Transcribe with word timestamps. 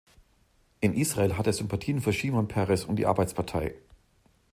In 0.79 0.95
Israel 0.95 1.37
hat 1.37 1.45
er 1.45 1.53
Sympathien 1.53 2.01
für 2.01 2.11
Shimon 2.11 2.47
Peres 2.47 2.85
und 2.85 2.95
die 2.95 3.05
Arbeitspartei. 3.05 3.75